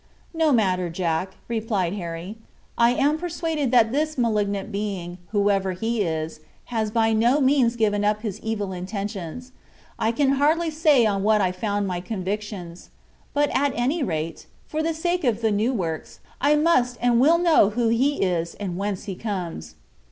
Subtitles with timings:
[0.33, 2.39] "No matter, Jack," replied Harry;
[2.75, 6.39] "I am persuaded that this malignant being, whoever he is,
[6.73, 9.51] has by no means given up his evil intentions.
[9.99, 12.89] I can hardly say on what I found my convictions.
[13.35, 17.37] But at any rate, for the sake of the new works, I must and will
[17.37, 19.75] know who he is and whence he comes."